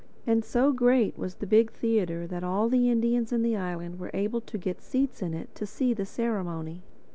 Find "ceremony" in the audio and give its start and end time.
6.07-6.81